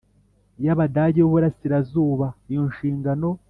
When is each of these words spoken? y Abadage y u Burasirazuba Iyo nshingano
y 0.63 0.67
Abadage 0.73 1.19
y 1.21 1.25
u 1.27 1.31
Burasirazuba 1.31 2.27
Iyo 2.51 2.61
nshingano 2.69 3.29